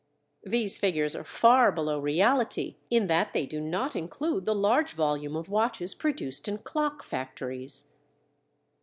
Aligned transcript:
These 0.43 0.79
figures 0.79 1.13
are 1.15 1.23
far 1.23 1.71
below 1.71 1.99
reality 1.99 2.77
in 2.89 3.05
that 3.05 3.33
they 3.33 3.45
do 3.45 3.61
not 3.61 3.95
include 3.95 4.45
the 4.45 4.55
large 4.55 4.93
volume 4.93 5.35
of 5.35 5.47
watches 5.47 5.93
produced 5.93 6.47
in 6.47 6.57
clock 6.57 7.03
factories. 7.03 7.85